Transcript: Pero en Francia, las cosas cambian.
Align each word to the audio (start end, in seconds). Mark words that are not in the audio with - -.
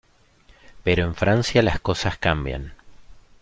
Pero 0.83 1.03
en 1.03 1.13
Francia, 1.13 1.61
las 1.61 1.79
cosas 1.79 2.17
cambian. 2.17 2.73